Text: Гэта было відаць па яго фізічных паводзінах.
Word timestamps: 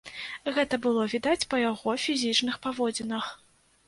Гэта 0.53 0.77
было 0.85 1.03
відаць 1.11 1.47
па 1.51 1.59
яго 1.63 1.93
фізічных 2.05 2.57
паводзінах. 2.65 3.29